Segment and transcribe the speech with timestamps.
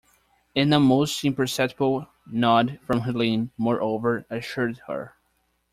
[0.55, 5.15] An almost imperceptible nod from Helene, moreover, assured her.